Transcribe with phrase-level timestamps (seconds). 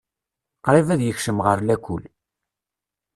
[0.65, 2.03] Qrib ad yekcem ɣer lakul.